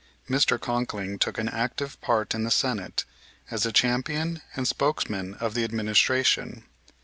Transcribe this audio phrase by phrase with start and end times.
[0.27, 0.57] Mr.
[0.59, 3.05] Conkling took an active part in the Senate
[3.51, 6.65] as a champion and spokesman of the administration.